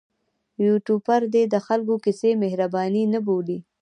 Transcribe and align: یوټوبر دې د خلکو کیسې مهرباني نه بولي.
یوټوبر 0.65 1.21
دې 1.33 1.43
د 1.53 1.55
خلکو 1.65 1.95
کیسې 2.03 2.31
مهرباني 2.43 3.03
نه 3.13 3.19
بولي. 3.25 3.57